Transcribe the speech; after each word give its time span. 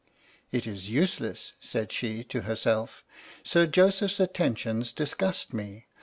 "It 0.51 0.65
is 0.65 0.89
useless," 0.89 1.53
said 1.59 1.91
she 1.91 2.23
to 2.23 2.41
herself; 2.41 3.03
"Sir 3.43 3.67
Joseph's 3.67 4.19
attentions 4.19 4.91
disgust 4.91 5.53
me. 5.53 5.85